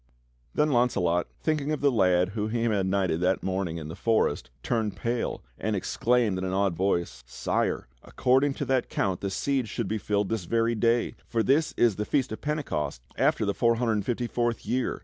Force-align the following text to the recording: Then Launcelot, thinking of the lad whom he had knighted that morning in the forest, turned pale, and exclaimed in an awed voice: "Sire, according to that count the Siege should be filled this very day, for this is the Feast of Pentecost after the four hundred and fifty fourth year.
Then 0.55 0.71
Launcelot, 0.71 1.27
thinking 1.43 1.71
of 1.71 1.79
the 1.79 1.91
lad 1.91 2.29
whom 2.29 2.49
he 2.49 2.63
had 2.63 2.87
knighted 2.87 3.21
that 3.21 3.43
morning 3.43 3.77
in 3.77 3.87
the 3.87 3.95
forest, 3.95 4.49
turned 4.63 4.95
pale, 4.95 5.43
and 5.59 5.75
exclaimed 5.75 6.39
in 6.39 6.43
an 6.43 6.53
awed 6.53 6.75
voice: 6.75 7.21
"Sire, 7.27 7.87
according 8.03 8.55
to 8.55 8.65
that 8.65 8.89
count 8.89 9.21
the 9.21 9.29
Siege 9.29 9.69
should 9.69 9.87
be 9.87 9.99
filled 9.99 10.29
this 10.29 10.45
very 10.45 10.73
day, 10.73 11.13
for 11.27 11.43
this 11.43 11.75
is 11.77 11.97
the 11.97 12.05
Feast 12.05 12.31
of 12.31 12.41
Pentecost 12.41 13.03
after 13.15 13.45
the 13.45 13.53
four 13.53 13.75
hundred 13.75 13.93
and 13.93 14.05
fifty 14.07 14.25
fourth 14.25 14.65
year. 14.65 14.99